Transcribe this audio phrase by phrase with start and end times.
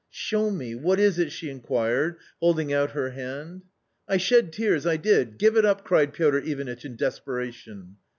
[0.29, 3.61] "Show me, what is it?" she inquired, holding out her hand."
[4.09, 5.37] I shed tears, I did!
[5.37, 7.97] Give it up!" cried Piotr Ivanitch in desperation.